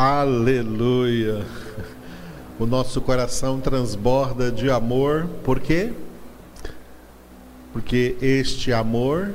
Aleluia. 0.00 1.44
O 2.56 2.66
nosso 2.66 3.00
coração 3.00 3.58
transborda 3.58 4.52
de 4.52 4.70
amor, 4.70 5.26
por 5.42 5.58
quê? 5.58 5.92
Porque 7.72 8.16
este 8.22 8.72
amor 8.72 9.34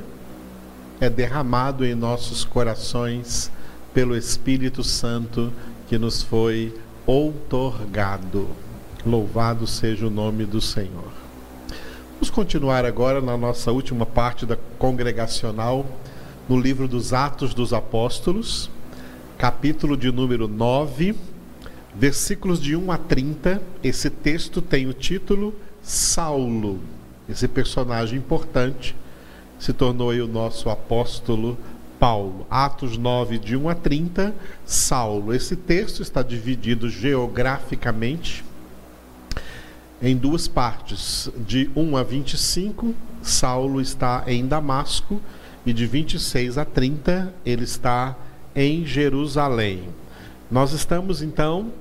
é 1.02 1.10
derramado 1.10 1.84
em 1.84 1.94
nossos 1.94 2.46
corações 2.46 3.50
pelo 3.92 4.16
Espírito 4.16 4.82
Santo 4.82 5.52
que 5.86 5.98
nos 5.98 6.22
foi 6.22 6.74
outorgado. 7.04 8.48
Louvado 9.04 9.66
seja 9.66 10.06
o 10.06 10.10
nome 10.10 10.46
do 10.46 10.62
Senhor. 10.62 11.12
Vamos 12.14 12.30
continuar 12.30 12.86
agora 12.86 13.20
na 13.20 13.36
nossa 13.36 13.70
última 13.70 14.06
parte 14.06 14.46
da 14.46 14.56
congregacional, 14.78 15.84
no 16.48 16.58
livro 16.58 16.88
dos 16.88 17.12
Atos 17.12 17.52
dos 17.52 17.74
Apóstolos, 17.74 18.70
capítulo 19.38 19.96
de 19.96 20.10
número 20.12 20.46
9, 20.46 21.14
versículos 21.94 22.60
de 22.60 22.76
1 22.76 22.92
a 22.92 22.98
30. 22.98 23.62
Esse 23.82 24.08
texto 24.08 24.62
tem 24.62 24.86
o 24.86 24.92
título 24.92 25.54
Saulo. 25.82 26.80
Esse 27.28 27.48
personagem 27.48 28.18
importante 28.18 28.94
se 29.58 29.72
tornou 29.72 30.10
o 30.10 30.26
nosso 30.26 30.70
apóstolo 30.70 31.58
Paulo. 31.98 32.46
Atos 32.50 32.96
9, 32.96 33.38
de 33.38 33.56
1 33.56 33.68
a 33.68 33.74
30, 33.74 34.34
Saulo. 34.64 35.34
Esse 35.34 35.56
texto 35.56 36.02
está 36.02 36.22
dividido 36.22 36.88
geograficamente 36.88 38.44
em 40.00 40.16
duas 40.16 40.46
partes. 40.46 41.30
De 41.36 41.70
1 41.74 41.96
a 41.96 42.02
25, 42.02 42.94
Saulo 43.22 43.80
está 43.80 44.24
em 44.26 44.46
Damasco, 44.46 45.20
e 45.66 45.72
de 45.72 45.86
26 45.86 46.58
a 46.58 46.64
30, 46.64 47.32
ele 47.44 47.64
está 47.64 48.14
em 48.54 48.84
Jerusalém. 48.84 49.88
Nós 50.50 50.72
estamos 50.72 51.22
então 51.22 51.72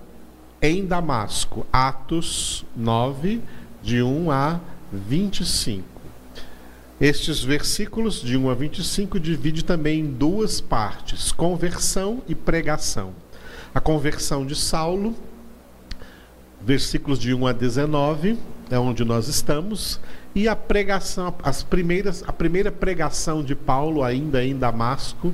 em 0.61 0.85
Damasco, 0.85 1.65
Atos 1.71 2.65
9, 2.75 3.41
de 3.81 4.01
1 4.01 4.31
a 4.31 4.59
25. 4.91 5.83
Estes 7.01 7.43
versículos 7.43 8.21
de 8.21 8.37
1 8.37 8.49
a 8.49 8.53
25 8.53 9.19
divide 9.19 9.63
também 9.63 9.99
em 9.99 10.11
duas 10.11 10.61
partes: 10.61 11.31
conversão 11.31 12.21
e 12.27 12.33
pregação. 12.33 13.13
A 13.75 13.79
conversão 13.79 14.45
de 14.45 14.55
Saulo 14.55 15.15
versículos 16.65 17.19
de 17.19 17.33
1 17.33 17.47
a 17.47 17.51
19, 17.51 18.39
é 18.71 18.79
onde 18.79 19.03
nós 19.03 19.27
estamos, 19.27 19.99
e 20.33 20.47
a 20.47 20.55
pregação, 20.55 21.35
as 21.43 21.61
primeiras, 21.61 22.23
a 22.25 22.31
primeira 22.31 22.71
pregação 22.71 23.43
de 23.43 23.53
Paulo 23.53 24.01
ainda 24.01 24.43
em 24.43 24.57
Damasco, 24.57 25.33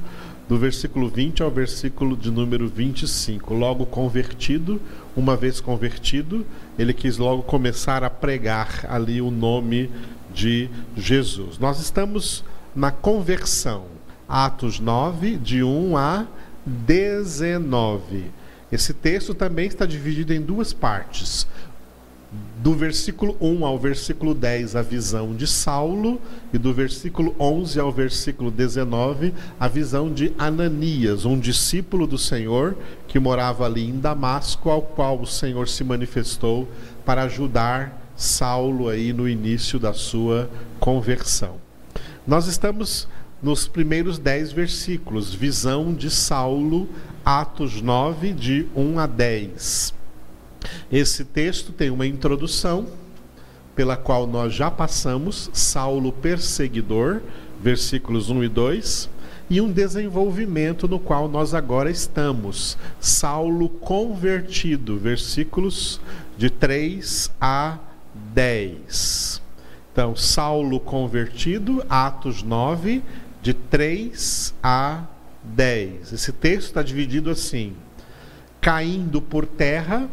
do 0.50 0.58
versículo 0.58 1.08
20 1.08 1.44
ao 1.44 1.52
versículo 1.52 2.18
de 2.18 2.32
número 2.32 2.68
25. 2.68 3.54
Logo 3.54 3.86
convertido, 3.86 4.82
uma 5.16 5.38
vez 5.38 5.62
convertido, 5.62 6.44
ele 6.78 6.92
quis 6.92 7.20
logo 7.20 7.44
começar 7.44 8.04
a 8.04 8.10
pregar 8.10 8.84
ali 8.90 9.22
o 9.22 9.30
nome 9.30 9.92
de 10.34 10.68
Jesus. 10.98 11.60
Nós 11.60 11.80
estamos 11.80 12.44
na 12.76 12.90
conversão. 12.90 13.86
Atos 14.28 14.80
9, 14.80 15.38
de 15.38 15.62
1 15.62 15.96
a 15.96 16.26
19. 16.66 18.26
Esse 18.72 18.92
texto 18.92 19.36
também 19.36 19.68
está 19.68 19.86
dividido 19.86 20.34
em 20.34 20.42
duas 20.42 20.74
partes. 20.74 21.48
Do 22.62 22.76
versículo 22.76 23.36
1 23.42 23.66
ao 23.66 23.80
versículo 23.80 24.36
10, 24.36 24.76
a 24.76 24.84
visão 24.84 25.34
de 25.34 25.48
Saulo, 25.48 26.22
e 26.54 26.58
do 26.60 26.72
versículo 26.72 27.36
11 27.40 27.80
ao 27.80 27.92
versículo 27.92 28.52
19, 28.52 29.34
a 29.60 29.68
visão 29.68 30.14
de 30.14 30.32
Ananias, 30.38 31.26
um 31.26 31.40
discípulo 31.40 32.06
do 32.06 32.18
Senhor 32.18 32.78
que 33.08 33.18
morava 33.18 33.66
ali 33.66 33.90
em 33.90 34.00
Damasco, 34.00 34.70
ao 34.70 34.82
qual 34.82 35.20
o 35.20 35.26
Senhor 35.26 35.68
se 35.68 35.84
manifestou 35.84 36.68
para 37.04 37.24
ajudar 37.24 38.14
Saulo 38.16 38.90
aí 38.90 39.12
no 39.12 39.28
início 39.28 39.80
da 39.80 39.94
sua 39.94 40.50
conversão. 40.80 41.56
Nós 42.28 42.46
estamos 42.46 43.08
nos 43.42 43.68
primeiros 43.68 44.20
dez 44.20 44.52
versículos, 44.52 45.34
visão 45.34 45.94
de 45.94 46.12
Saulo 46.12 46.88
Atos 47.26 47.82
9, 47.82 48.34
de 48.34 48.68
1 48.76 49.00
a 49.00 49.08
10. 49.08 49.99
Esse 50.92 51.24
texto 51.26 51.72
tem 51.72 51.90
uma 51.90 52.06
introdução, 52.06 52.88
pela 53.76 53.96
qual 53.96 54.28
nós 54.28 54.54
já 54.54 54.70
passamos, 54.70 55.50
Saulo 55.54 56.12
perseguidor, 56.12 57.22
versículos 57.62 58.30
1 58.30 58.44
e 58.44 58.50
2, 58.50 59.10
e 59.50 59.62
um 59.62 59.72
desenvolvimento 59.72 60.88
no 60.88 61.00
qual 61.00 61.28
nós 61.28 61.54
agora 61.54 61.90
estamos, 61.90 62.78
Saulo 63.00 63.70
convertido, 63.70 64.98
versículos 64.98 66.00
de 66.38 66.50
3 66.50 67.32
a 67.40 67.78
10. 68.34 69.42
Então, 69.92 70.16
Saulo 70.16 70.80
convertido, 70.80 71.84
Atos 71.90 72.44
9, 72.44 73.02
de 73.42 73.54
3 73.54 74.54
a 74.62 74.96
10. 74.98 75.20
10. 75.44 76.14
Esse 76.14 76.32
texto 76.32 76.68
está 76.68 76.84
dividido 76.84 77.30
assim: 77.30 77.76
caindo 78.62 79.22
por 79.22 79.46
terra, 79.46 80.10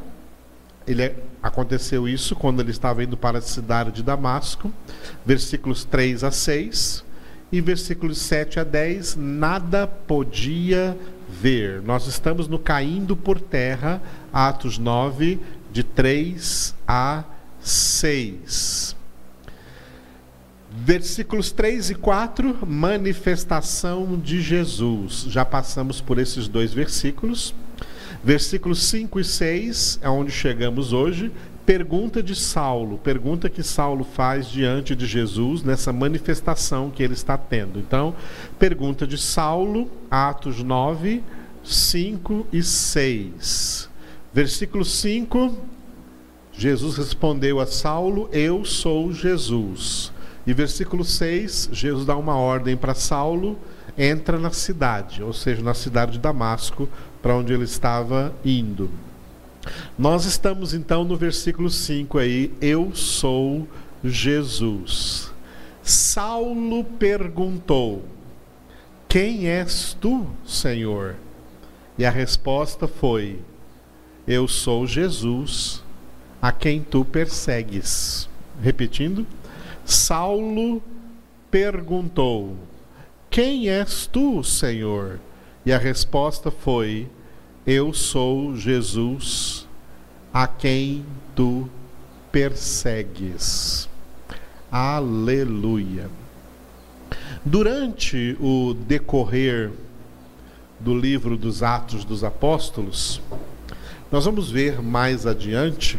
ele 0.87 1.03
é, 1.03 1.17
aconteceu 1.43 2.09
isso 2.09 2.37
quando 2.37 2.61
ele 2.61 2.71
estava 2.71 3.03
indo 3.03 3.17
para 3.17 3.39
a 3.39 3.43
cidade 3.43 3.93
de 3.93 4.03
Damasco, 4.03 4.73
versículos 5.25 5.85
3 5.85 6.25
a 6.25 6.31
6, 6.31 7.05
e 7.51 7.61
versículos 7.61 8.19
7 8.19 8.61
a 8.61 8.65
10, 8.65 9.17
nada 9.17 9.87
podia 9.87 10.97
ver. 11.29 11.81
Nós 11.83 12.07
estamos 12.07 12.49
no 12.49 12.59
caindo 12.59 13.17
por 13.17 13.41
terra, 13.41 14.01
Atos 14.33 14.79
9, 14.79 15.41
de 15.73 15.83
3 15.83 16.75
a 16.87 17.25
6. 17.61 18.97
Versículos 20.71 21.53
3 21.53 21.91
e 21.91 21.95
4, 21.95 22.67
manifestação 22.67 24.19
de 24.19 24.41
Jesus. 24.43 25.27
Já 25.29 25.45
passamos 25.45 26.01
por 26.01 26.19
esses 26.19 26.49
dois 26.49 26.73
versículos. 26.73 27.55
Versículos 28.27 28.83
5 28.83 29.21
e 29.21 29.25
6 29.25 30.01
é 30.03 30.11
onde 30.11 30.33
chegamos 30.33 30.93
hoje. 30.93 31.31
Pergunta 31.65 32.21
de 32.21 32.35
Saulo, 32.35 32.99
pergunta 32.99 33.49
que 33.49 33.63
Saulo 33.63 34.03
faz 34.03 34.49
diante 34.49 34.97
de 34.97 35.07
Jesus 35.07 35.63
nessa 35.63 35.93
manifestação 35.93 36.91
que 36.91 37.05
ele 37.05 37.13
está 37.13 37.39
tendo. 37.39 37.79
Então, 37.79 38.17
pergunta 38.59 39.07
de 39.07 39.17
Saulo, 39.17 39.89
Atos 40.11 40.61
9, 40.61 41.23
5 41.63 42.49
e 42.53 42.65
6. 42.65 43.89
Versículo 44.35 44.85
5, 44.85 45.57
Jesus 46.53 46.97
respondeu 46.97 47.61
a 47.61 47.67
Saulo: 47.67 48.29
Eu 48.33 48.65
sou 48.65 49.13
Jesus 49.13 50.11
e 50.47 50.55
versículo 50.55 51.05
6, 51.05 51.71
Jesus 51.73 52.07
dá 52.07 52.17
uma 52.17 52.37
ordem 52.37 52.77
para 52.77 52.95
Saulo, 52.95 53.59
entra 53.99 54.39
na 54.39 54.53
cidade, 54.53 55.21
ou 55.21 55.33
seja, 55.33 55.61
na 55.61 55.75
cidade 55.75 56.13
de 56.13 56.19
Damasco, 56.21 56.89
para 57.27 57.35
onde 57.35 57.53
ele 57.53 57.65
estava 57.65 58.33
indo. 58.45 58.89
Nós 59.99 60.25
estamos 60.27 60.73
então 60.73 61.03
no 61.03 61.17
versículo 61.17 61.69
5 61.69 62.19
aí, 62.19 62.55
eu 62.61 62.95
sou 62.95 63.67
Jesus. 64.05 65.33
Saulo 65.83 66.85
perguntou: 66.85 68.05
Quem 69.09 69.49
és 69.49 69.93
tu, 70.01 70.25
Senhor? 70.47 71.17
E 71.99 72.07
a 72.07 72.11
resposta 72.11 72.87
foi: 72.87 73.41
Eu 74.25 74.47
sou 74.47 74.87
Jesus, 74.87 75.83
a 76.41 76.53
quem 76.53 76.81
tu 76.81 77.05
persegues. 77.05 78.29
Repetindo, 78.63 79.27
Saulo 79.85 80.81
perguntou: 81.51 82.57
Quem 83.29 83.69
és 83.69 84.07
tu, 84.07 84.45
Senhor? 84.45 85.19
E 85.65 85.73
a 85.73 85.79
resposta 85.79 86.53
foi: 86.53 87.09
Eu 87.67 87.93
sou 87.93 88.57
Jesus, 88.57 89.67
a 90.33 90.47
quem 90.47 91.05
tu 91.35 91.69
persegues. 92.31 93.89
Aleluia. 94.71 96.09
Durante 97.45 98.37
o 98.41 98.75
decorrer 98.75 99.73
do 100.79 100.97
livro 100.97 101.37
dos 101.37 101.63
Atos 101.63 102.05
dos 102.05 102.23
Apóstolos, 102.23 103.21
nós 104.13 104.25
vamos 104.25 104.51
ver 104.51 104.81
mais 104.81 105.27
adiante 105.27 105.99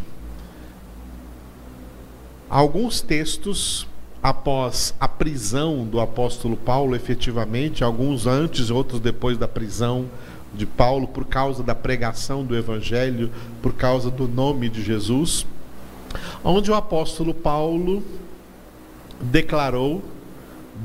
Alguns 2.50 3.02
textos 3.02 3.86
após 4.22 4.94
a 4.98 5.06
prisão 5.06 5.84
do 5.84 6.00
apóstolo 6.00 6.56
Paulo, 6.56 6.96
efetivamente, 6.96 7.84
alguns 7.84 8.26
antes, 8.26 8.70
outros 8.70 9.00
depois 9.00 9.36
da 9.36 9.46
prisão 9.46 10.06
de 10.54 10.66
Paulo, 10.66 11.06
por 11.08 11.24
causa 11.26 11.62
da 11.62 11.74
pregação 11.74 12.44
do 12.44 12.56
evangelho, 12.56 13.30
por 13.62 13.74
causa 13.74 14.10
do 14.10 14.26
nome 14.26 14.68
de 14.68 14.82
Jesus, 14.82 15.46
onde 16.42 16.70
o 16.70 16.74
apóstolo 16.74 17.34
Paulo 17.34 18.02
declarou, 19.20 20.02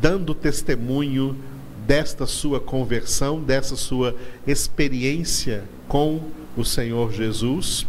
dando 0.02 0.34
testemunho 0.34 1.38
desta 1.86 2.26
sua 2.26 2.60
conversão, 2.60 3.42
dessa 3.42 3.76
sua 3.76 4.16
experiência 4.46 5.64
com 5.88 6.22
o 6.58 6.64
Senhor 6.64 7.12
Jesus 7.12 7.86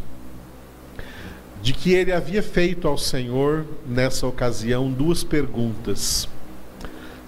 de 1.65 1.73
que 1.73 1.94
ele 1.94 2.12
havia 2.12 2.43
feito 2.43 2.87
ao 2.87 2.99
Senhor 2.99 3.65
nessa 3.87 4.26
ocasião 4.26 4.93
duas 4.93 5.25
perguntas. 5.25 6.29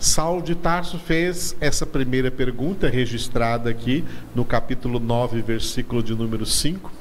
Saulo 0.06 0.40
de 0.40 0.54
Tarso 0.54 1.00
fez 1.00 1.56
essa 1.60 1.84
primeira 1.84 2.30
pergunta 2.30 2.88
registrada 2.88 3.68
aqui 3.68 4.04
no 4.36 4.44
capítulo 4.44 5.00
9, 5.00 5.42
versículo 5.42 6.00
de 6.00 6.14
número 6.14 6.46
5, 6.46 6.92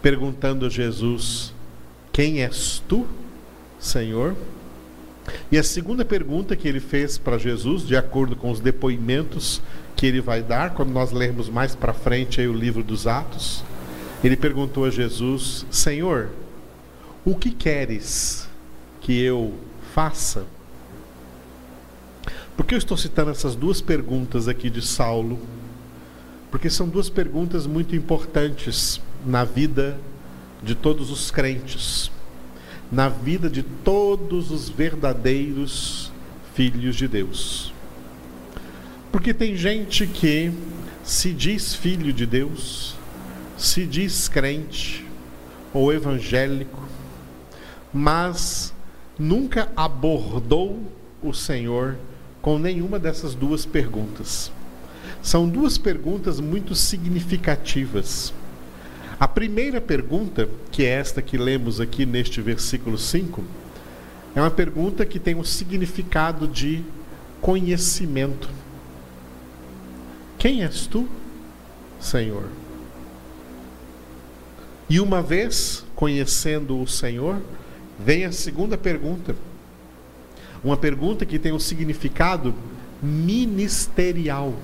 perguntando 0.00 0.64
a 0.64 0.68
Jesus: 0.68 1.52
Quem 2.12 2.40
és 2.40 2.80
tu, 2.86 3.04
Senhor? 3.80 4.36
E 5.50 5.58
a 5.58 5.62
segunda 5.64 6.04
pergunta 6.04 6.54
que 6.54 6.68
ele 6.68 6.78
fez 6.78 7.18
para 7.18 7.36
Jesus, 7.36 7.84
de 7.84 7.96
acordo 7.96 8.36
com 8.36 8.52
os 8.52 8.60
depoimentos 8.60 9.60
que 9.96 10.06
ele 10.06 10.20
vai 10.20 10.40
dar, 10.40 10.74
quando 10.74 10.92
nós 10.92 11.10
lermos 11.10 11.48
mais 11.48 11.74
para 11.74 11.92
frente 11.92 12.40
aí 12.40 12.46
o 12.46 12.54
livro 12.54 12.84
dos 12.84 13.08
Atos, 13.08 13.64
ele 14.22 14.36
perguntou 14.36 14.84
a 14.84 14.90
Jesus: 14.90 15.66
Senhor, 15.68 16.30
o 17.24 17.34
que 17.34 17.50
queres 17.50 18.48
que 19.00 19.20
eu 19.20 19.52
faça? 19.92 20.46
Por 22.56 22.66
que 22.66 22.74
eu 22.74 22.78
estou 22.78 22.96
citando 22.96 23.30
essas 23.30 23.54
duas 23.54 23.80
perguntas 23.80 24.48
aqui 24.48 24.68
de 24.68 24.82
Saulo? 24.82 25.38
Porque 26.50 26.68
são 26.68 26.88
duas 26.88 27.08
perguntas 27.08 27.66
muito 27.66 27.96
importantes 27.96 29.00
na 29.24 29.44
vida 29.44 29.98
de 30.62 30.74
todos 30.74 31.10
os 31.10 31.30
crentes 31.30 32.10
na 32.92 33.08
vida 33.08 33.48
de 33.48 33.62
todos 33.62 34.50
os 34.50 34.68
verdadeiros 34.68 36.12
filhos 36.54 36.94
de 36.94 37.08
Deus. 37.08 37.72
Porque 39.10 39.32
tem 39.32 39.56
gente 39.56 40.06
que 40.06 40.52
se 41.02 41.32
diz 41.32 41.74
filho 41.74 42.12
de 42.12 42.26
Deus, 42.26 42.94
se 43.56 43.86
diz 43.86 44.28
crente 44.28 45.06
ou 45.72 45.90
evangélico, 45.90 46.86
mas 47.94 48.74
nunca 49.18 49.72
abordou 49.74 50.78
o 51.22 51.32
Senhor 51.32 51.96
com 52.42 52.58
nenhuma 52.58 52.98
dessas 52.98 53.34
duas 53.34 53.64
perguntas. 53.64 54.50
São 55.22 55.48
duas 55.48 55.78
perguntas 55.78 56.40
muito 56.40 56.74
significativas. 56.74 58.34
A 59.18 59.28
primeira 59.28 59.80
pergunta, 59.80 60.48
que 60.72 60.84
é 60.84 60.88
esta 60.88 61.22
que 61.22 61.38
lemos 61.38 61.80
aqui 61.80 62.04
neste 62.04 62.42
versículo 62.42 62.98
5, 62.98 63.44
é 64.34 64.40
uma 64.40 64.50
pergunta 64.50 65.06
que 65.06 65.20
tem 65.20 65.36
um 65.36 65.44
significado 65.44 66.48
de 66.48 66.82
conhecimento. 67.40 68.50
Quem 70.36 70.64
és 70.64 70.86
tu, 70.88 71.08
Senhor? 72.00 72.48
E 74.90 74.98
uma 74.98 75.22
vez 75.22 75.84
conhecendo 75.94 76.80
o 76.80 76.88
Senhor, 76.88 77.40
vem 77.98 78.24
a 78.24 78.32
segunda 78.32 78.76
pergunta. 78.76 79.36
Uma 80.62 80.76
pergunta 80.76 81.26
que 81.26 81.38
tem 81.38 81.52
um 81.52 81.58
significado 81.58 82.54
ministerial. 83.02 84.54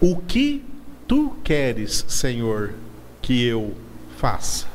O 0.00 0.16
que 0.16 0.64
tu 1.08 1.36
queres, 1.42 2.04
Senhor, 2.08 2.74
que 3.20 3.44
eu 3.44 3.74
faça? 4.16 4.66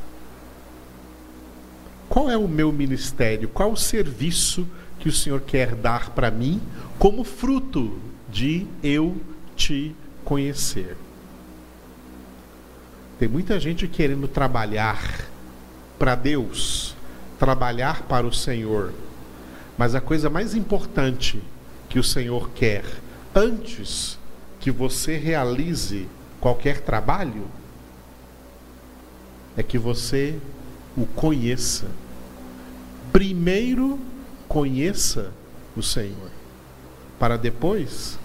Qual 2.10 2.30
é 2.30 2.38
o 2.38 2.48
meu 2.48 2.71
ministério? 2.71 3.48
Qual 3.48 3.71
o 3.71 3.77
serviço 3.77 4.68
que 5.00 5.07
o 5.07 5.12
Senhor 5.12 5.42
quer 5.42 5.75
dar 5.75 6.12
para 6.12 6.30
mim 6.30 6.62
como 7.00 7.24
fruto 7.24 7.98
de 8.30 8.68
eu 8.83 9.15
te 9.56 9.95
conhecer? 10.25 10.98
Tem 13.18 13.27
muita 13.27 13.60
gente 13.60 13.88
querendo 13.88 14.27
trabalhar 14.27 15.25
para 15.98 16.15
Deus, 16.15 16.95
trabalhar 17.39 18.04
para 18.04 18.27
o 18.27 18.33
Senhor, 18.33 18.94
mas 19.78 19.96
a 19.96 20.02
coisa 20.02 20.30
mais 20.30 20.56
importante 20.56 21.42
que 21.90 22.00
o 22.00 22.04
Senhor 22.04 22.50
quer 22.52 22.84
antes 23.36 24.18
que 24.60 24.72
você 24.72 25.18
realize 25.18 26.08
qualquer 26.40 26.81
trabalho 26.81 27.48
é 29.58 29.64
que 29.64 29.78
você 29.78 30.40
o 30.96 31.06
conheça. 31.06 31.88
Primeiro 33.12 34.00
conheça 34.48 35.31
o 35.75 35.81
Senhor, 35.81 36.30
para 37.20 37.38
depois 37.38 38.18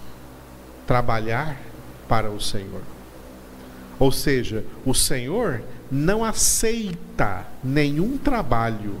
trabalhar 0.85 1.59
para 2.07 2.29
o 2.29 2.39
Senhor. 2.39 2.81
Ou 3.99 4.11
seja, 4.11 4.63
o 4.85 4.93
Senhor 4.93 5.61
não 5.91 6.23
aceita 6.23 7.45
nenhum 7.63 8.17
trabalho 8.17 8.97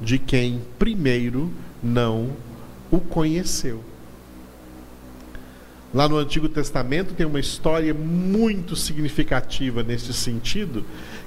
de 0.00 0.18
quem 0.18 0.60
primeiro 0.78 1.50
não 1.82 2.30
o 2.90 3.00
conheceu. 3.00 3.82
Lá 5.92 6.08
no 6.08 6.18
Antigo 6.18 6.48
Testamento 6.48 7.14
tem 7.14 7.26
uma 7.26 7.40
história 7.40 7.94
muito 7.94 8.76
significativa 8.76 9.82
nesse 9.82 10.12
sentido, 10.12 10.84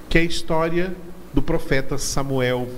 que 0.07 0.17
é 0.17 0.21
a 0.21 0.25
história 0.25 0.95
do 1.33 1.41
profeta 1.41 1.97
Samuel, 1.97 2.69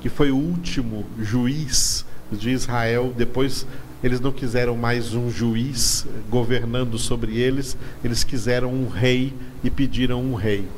que 0.00 0.08
foi 0.08 0.30
o 0.30 0.36
último 0.36 1.04
juiz 1.20 2.04
de 2.30 2.50
Israel. 2.50 3.12
Depois 3.16 3.66
eles 4.02 4.20
não 4.20 4.30
quiseram 4.30 4.76
mais 4.76 5.14
um 5.14 5.30
juiz 5.30 6.06
governando 6.30 6.98
sobre 6.98 7.36
eles, 7.36 7.76
eles 8.04 8.22
quiseram 8.22 8.72
um 8.72 8.86
rei 8.86 9.32
e 9.64 9.70
pediram 9.70 10.22
um 10.22 10.34
rei. 10.34 10.68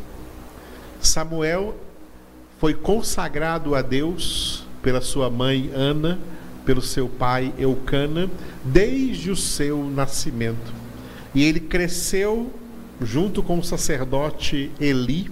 Samuel 1.00 1.76
foi 2.58 2.74
consagrado 2.74 3.74
a 3.74 3.82
Deus 3.82 4.64
pela 4.82 5.00
sua 5.00 5.30
mãe 5.30 5.70
Ana 5.74 6.18
pelo 6.66 6.82
seu 6.82 7.08
pai 7.08 7.54
Eucana 7.56 8.28
desde 8.64 9.30
o 9.30 9.36
seu 9.36 9.84
nascimento. 9.84 10.74
E 11.32 11.44
ele 11.44 11.60
cresceu 11.60 12.52
junto 13.00 13.42
com 13.42 13.58
o 13.58 13.64
sacerdote 13.64 14.70
Eli, 14.80 15.30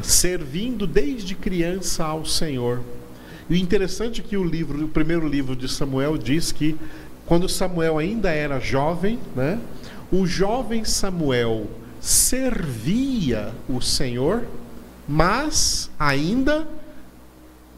servindo 0.00 0.86
desde 0.86 1.34
criança 1.34 2.04
ao 2.04 2.24
Senhor. 2.24 2.80
E 3.50 3.54
o 3.54 3.56
interessante 3.56 4.20
é 4.20 4.24
que 4.24 4.36
o 4.36 4.44
livro, 4.44 4.84
o 4.84 4.88
primeiro 4.88 5.26
livro 5.26 5.56
de 5.56 5.68
Samuel 5.68 6.16
diz 6.16 6.52
que 6.52 6.76
quando 7.26 7.48
Samuel 7.48 7.98
ainda 7.98 8.30
era 8.30 8.60
jovem, 8.60 9.18
né, 9.34 9.58
o 10.12 10.26
jovem 10.26 10.84
Samuel 10.84 11.66
servia 12.00 13.52
o 13.68 13.80
Senhor, 13.80 14.44
mas 15.08 15.90
ainda 15.98 16.66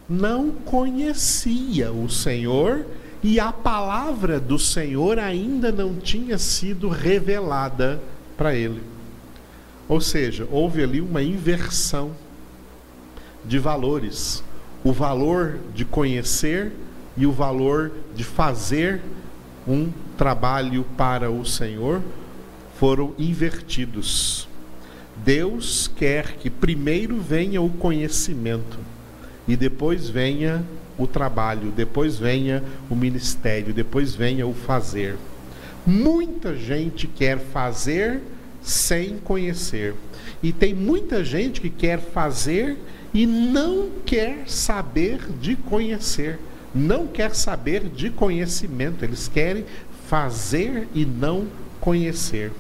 não 0.09 0.51
conhecia 0.51 1.93
o 1.93 2.09
Senhor 2.09 2.87
e 3.23 3.41
a 3.41 3.51
palavra 3.51 4.39
do 4.39 4.59
Senhor 4.59 5.19
ainda 5.19 5.73
não 5.73 5.95
tinha 5.97 6.37
sido 6.37 6.89
revelada 6.89 8.01
para 8.37 8.55
ele. 8.55 8.83
Ou 9.89 10.01
seja, 10.01 10.47
houve 10.51 10.83
ali 10.83 11.01
uma 11.01 11.23
inversão 11.23 12.13
de 13.45 13.59
valores. 13.59 14.45
O 14.83 14.93
valor 14.93 15.59
de 15.75 15.85
conhecer 15.85 16.73
e 17.17 17.25
o 17.27 17.33
valor 17.33 17.93
de 18.15 18.25
fazer 18.25 19.01
um 19.67 19.91
trabalho 20.19 20.85
para 20.97 21.31
o 21.31 21.45
Senhor 21.45 22.03
foram 22.79 23.15
invertidos. 23.19 24.47
Deus 25.17 25.91
quer 25.97 26.37
que 26.37 26.51
primeiro 26.51 27.21
venha 27.21 27.63
o 27.63 27.71
conhecimento 27.71 28.79
e 29.47 29.57
depois 29.57 30.09
venha 30.09 30.65
o 30.99 31.07
trabalho, 31.07 31.71
depois 31.71 32.19
venha 32.19 32.63
o 32.89 32.95
ministério, 32.95 33.75
depois 33.75 34.15
venha 34.15 34.47
o 34.47 34.55
fazer. 34.55 35.17
Muita 35.87 36.57
gente 36.57 37.07
quer 37.07 37.39
fazer 37.39 38.21
sem 38.63 39.19
conhecer. 39.19 39.95
E 40.43 40.53
tem 40.53 40.75
muita 40.75 41.25
gente 41.25 41.61
que 41.61 41.71
quer 41.71 41.99
fazer 42.01 42.77
e 43.13 43.27
não 43.27 43.91
quer 44.05 44.49
saber 44.49 45.21
de 45.41 45.55
conhecer. 45.57 46.39
Não 46.75 47.07
quer 47.07 47.35
saber 47.35 47.85
de 47.85 48.11
conhecimento. 48.11 49.05
Eles 49.05 49.29
querem 49.29 49.65
fazer 50.09 50.89
e 50.95 51.05
não 51.05 51.47
conhecer. 51.81 52.51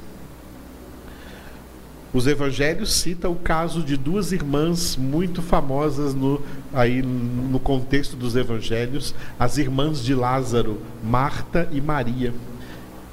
Os 2.14 2.26
evangelhos 2.28 2.92
citam 2.92 3.32
o 3.32 3.36
caso 3.36 3.82
de 3.82 3.96
duas 3.96 4.30
irmãs 4.30 4.96
muito 4.96 5.42
famosas 5.42 6.14
no, 6.14 6.40
aí, 6.72 7.02
no 7.02 7.58
contexto 7.58 8.14
dos 8.14 8.36
evangelhos, 8.36 9.12
as 9.36 9.58
irmãs 9.58 10.00
de 10.00 10.14
Lázaro, 10.14 10.80
Marta 11.02 11.68
e 11.72 11.80
Maria. 11.80 12.32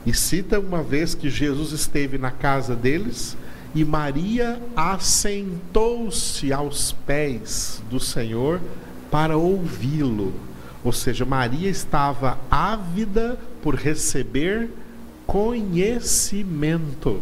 E 0.06 0.14
cita 0.14 0.60
uma 0.60 0.84
vez 0.84 1.16
que 1.16 1.32
Jesus 1.32 1.72
esteve 1.72 2.20
na 2.20 2.30
casa 2.30 2.76
deles 2.76 3.36
e 3.74 3.84
Maria 3.84 4.62
assentou-se 4.76 6.54
aos 6.54 6.92
pés 6.92 7.82
do 7.90 8.00
Senhor 8.00 8.62
para 9.10 9.36
ouvi-lo. 9.36 10.32
Ou 10.84 10.92
seja, 10.92 11.26
Maria 11.26 11.72
estava 11.72 12.38
ávida 12.52 13.40
por 13.64 13.74
receber 13.74 14.70
conhecimento. 15.26 17.20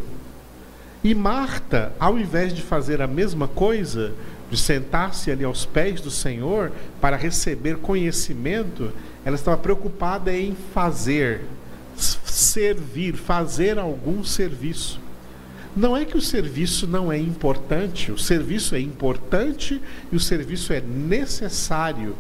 E 1.04 1.16
Marta, 1.16 1.94
ao 2.00 2.20
invés 2.20 2.54
de 2.54 2.62
fazer 2.62 3.02
a 3.02 3.08
mesma 3.08 3.48
coisa, 3.48 4.14
de 4.52 4.58
sentar-se 4.58 5.32
ali 5.32 5.44
aos 5.44 5.66
pés 5.66 6.02
do 6.02 6.12
Senhor 6.12 6.72
para 7.00 7.16
receber 7.16 7.78
conhecimento, 7.78 8.92
ela 9.24 9.36
estava 9.36 9.58
preocupada 9.58 10.36
em 10.36 10.56
fazer, 10.74 11.42
servir, 11.96 13.16
fazer 13.16 13.78
algum 13.78 14.24
serviço. 14.24 15.00
Não 15.76 15.96
é 15.96 16.04
que 16.04 16.18
o 16.18 16.22
serviço 16.22 16.88
não 16.88 17.12
é 17.12 17.18
importante, 17.18 18.12
o 18.12 18.18
serviço 18.18 18.76
é 18.76 18.80
importante 18.80 19.80
e 20.12 20.16
o 20.16 20.20
serviço 20.20 20.74
é 20.74 20.82
necessário, 20.82 22.16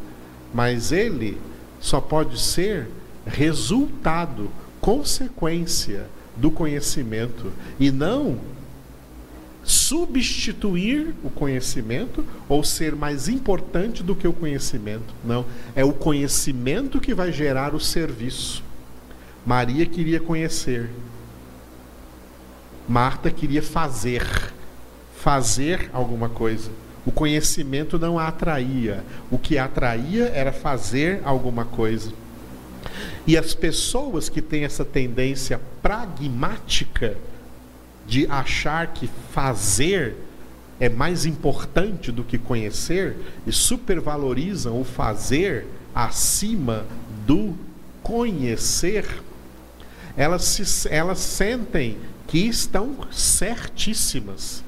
mas 0.54 0.92
ele 0.92 1.38
só 1.82 2.00
pode 2.00 2.40
ser 2.40 2.88
resultado, 3.26 4.50
consequência 4.80 6.06
do 6.38 6.50
conhecimento 6.50 7.52
e 7.80 7.92
não 7.92 8.40
substituir 9.70 11.14
o 11.24 11.30
conhecimento 11.30 12.26
ou 12.48 12.64
ser 12.64 12.96
mais 12.96 13.30
importante 13.30 14.02
do 14.02 14.16
que 14.16 14.28
o 14.28 14.34
conhecimento. 14.34 15.14
Não, 15.24 15.46
é 15.76 15.86
o 15.86 15.94
conhecimento 15.94 17.00
que 17.00 17.14
vai 17.14 17.32
gerar 17.32 17.76
o 17.76 17.80
serviço. 17.80 18.64
Maria 19.46 19.86
queria 19.86 20.20
conhecer. 20.20 20.90
Marta 22.88 23.30
queria 23.30 23.62
fazer, 23.62 24.26
fazer 25.16 25.92
alguma 25.94 26.30
coisa. 26.30 26.72
O 27.06 27.12
conhecimento 27.12 28.00
não 28.00 28.18
a 28.18 28.28
atraía. 28.28 29.04
O 29.30 29.38
que 29.38 29.60
a 29.60 29.66
atraía 29.66 30.30
era 30.30 30.52
fazer 30.52 31.22
alguma 31.24 31.64
coisa. 31.64 32.12
E 33.28 33.38
as 33.38 33.54
pessoas 33.54 34.30
que 34.30 34.42
têm 34.42 34.64
essa 34.64 34.84
tendência 34.84 35.62
pragmática 35.84 37.16
de 38.10 38.26
achar 38.28 38.88
que 38.88 39.08
fazer 39.32 40.16
é 40.80 40.90
mais 40.90 41.26
importante 41.26 42.12
do 42.12 42.24
que 42.24 42.38
conhecer 42.38 43.16
e 43.46 43.52
supervalorizam 43.52 44.82
o 44.82 44.84
fazer 44.84 45.68
acima 45.94 46.86
do 47.26 47.56
conhecer, 48.02 49.06
elas, 50.18 50.44
se, 50.44 50.90
elas 50.90 51.20
sentem 51.20 51.98
que 52.28 52.40
estão 52.40 52.98
certíssimas. 53.12 54.64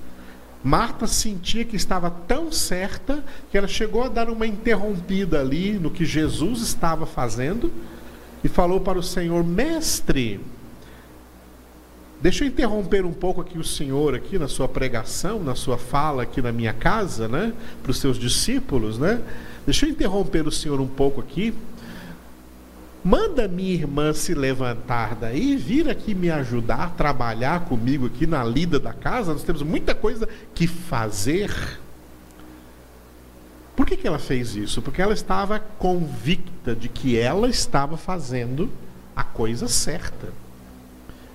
Marta 0.64 1.08
sentia 1.08 1.66
que 1.66 1.76
estava 1.76 2.12
tão 2.12 2.52
certa 2.52 3.24
que 3.50 3.58
ela 3.58 3.68
chegou 3.68 4.04
a 4.04 4.10
dar 4.10 4.30
uma 4.30 4.46
interrompida 4.46 5.40
ali 5.40 5.74
no 5.74 5.90
que 5.90 6.06
Jesus 6.06 6.62
estava 6.62 7.08
fazendo 7.08 7.72
e 8.44 8.48
falou 8.48 8.80
para 8.80 9.00
o 9.00 9.04
Senhor: 9.04 9.44
Mestre, 9.44 10.40
Deixa 12.22 12.44
eu 12.44 12.50
interromper 12.50 13.04
um 13.04 13.14
pouco 13.14 13.42
aqui 13.42 13.58
o 13.58 13.64
senhor 13.64 14.14
aqui 14.14 14.38
na 14.38 14.48
sua 14.48 14.68
pregação, 14.68 15.40
na 15.44 15.56
sua 15.56 15.78
fala 15.78 16.22
aqui 16.22 16.40
na 16.40 16.52
minha 16.52 16.72
casa, 16.72 17.28
né, 17.28 17.52
para 17.82 17.90
os 17.90 17.98
seus 17.98 18.18
discípulos, 18.18 19.00
né? 19.00 19.20
Deixa 19.66 19.88
eu 19.88 19.90
interromper 19.90 20.48
o 20.48 20.52
senhor 20.52 20.80
um 20.80 20.88
pouco 20.88 21.20
aqui. 21.20 21.52
Manda 23.04 23.48
minha 23.48 23.74
irmã 23.74 24.14
se 24.14 24.36
levantar 24.36 25.16
daí 25.16 25.56
vir 25.56 25.90
aqui 25.90 26.14
me 26.14 26.30
ajudar 26.30 26.96
trabalhar 26.96 27.66
comigo 27.66 28.06
aqui 28.06 28.28
na 28.28 28.44
lida 28.44 28.80
da 28.80 28.94
casa. 28.94 29.34
Nós 29.34 29.44
temos 29.44 29.64
muita 29.64 29.96
coisa 29.96 30.30
que 30.54 30.68
fazer. 30.68 31.52
Por 33.76 33.88
que, 33.88 33.98
que 33.98 34.08
ela 34.08 34.20
fez 34.20 34.56
isso? 34.56 34.80
Porque 34.84 35.02
ela 35.02 35.14
estava 35.14 35.58
convicta 35.58 36.76
de 36.76 36.88
que 36.88 37.18
ela 37.18 37.50
estava 37.50 37.98
fazendo 37.98 38.70
a 39.16 39.24
coisa 39.24 39.68
certa. 39.68 40.28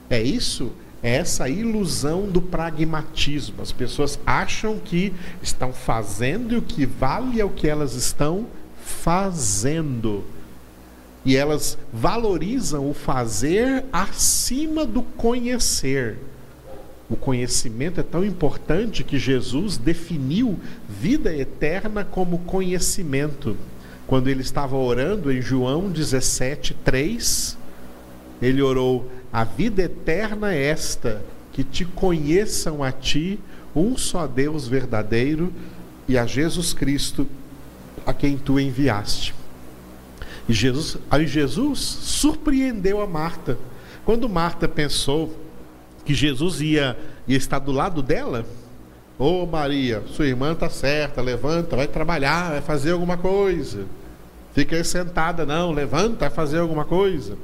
É 0.09 0.23
isso, 0.23 0.73
é 1.03 1.17
essa 1.17 1.49
ilusão 1.49 2.29
do 2.29 2.41
pragmatismo. 2.41 3.63
As 3.63 3.73
pessoas 3.73 4.19
acham 4.27 4.79
que 4.79 5.13
estão 5.43 5.73
fazendo 5.73 6.55
e 6.55 6.57
o 6.57 6.63
que 6.63 6.87
vale 6.87 7.41
é 7.41 7.45
o 7.45 7.51
que 7.51 7.69
elas 7.69 7.95
estão 7.95 8.47
fazendo. 8.85 10.25
E 11.25 11.37
elas 11.37 11.77
valorizam 11.93 12.89
o 12.89 12.95
fazer 12.95 13.85
acima 13.93 14.87
do 14.87 15.03
conhecer. 15.03 16.19
O 17.09 17.17
conhecimento 17.17 18.01
é 18.01 18.03
tão 18.03 18.25
importante 18.25 19.05
que 19.05 19.19
Jesus 19.19 19.77
definiu 19.77 20.59
vida 20.89 21.35
eterna 21.35 22.05
como 22.05 22.39
conhecimento. 22.41 23.57
Quando 24.07 24.29
ele 24.29 24.41
estava 24.41 24.77
orando 24.77 25.33
em 25.33 25.41
João 25.41 25.91
17, 25.91 26.75
3, 26.85 27.57
ele 28.41 28.63
orou: 28.63 29.11
a 29.33 29.45
vida 29.45 29.83
eterna 29.83 30.55
é 30.55 30.67
esta, 30.67 31.23
que 31.53 31.65
te 31.65 31.85
conheçam 31.85 32.83
a 32.83 32.93
ti, 32.93 33.39
um 33.75 33.97
só 33.97 34.27
Deus 34.27 34.69
verdadeiro, 34.69 35.53
e 36.09 36.17
a 36.17 36.27
Jesus 36.27 36.73
Cristo, 36.73 37.27
a 38.05 38.13
quem 38.13 38.37
tu 38.37 38.61
enviaste. 38.61 39.35
E 40.49 40.53
Jesus, 40.53 40.97
aí 41.11 41.27
Jesus 41.27 41.81
surpreendeu 41.81 43.01
a 43.01 43.07
Marta. 43.07 43.59
Quando 44.05 44.29
Marta 44.29 44.69
pensou 44.69 45.37
que 46.05 46.15
Jesus 46.15 46.61
ia, 46.61 46.97
ia 47.27 47.37
estar 47.37 47.59
do 47.59 47.73
lado 47.73 48.01
dela, 48.01 48.47
Ô 49.19 49.45
oh, 49.45 49.47
Maria, 49.47 50.03
sua 50.09 50.27
irmã 50.27 50.53
está 50.53 50.69
certa, 50.69 51.23
levanta, 51.23 51.75
vai 51.75 51.89
trabalhar, 51.89 52.51
vai 52.51 52.61
fazer 52.61 52.91
alguma 52.91 53.17
coisa. 53.17 53.87
Fica 54.53 54.77
aí 54.77 54.85
sentada, 54.85 55.47
não, 55.47 55.73
levanta, 55.73 56.17
vai 56.21 56.31
fazer 56.31 56.59
alguma 56.59 56.85
coisa. 56.85 57.39